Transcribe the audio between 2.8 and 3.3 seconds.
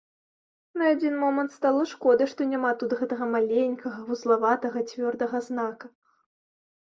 гэтага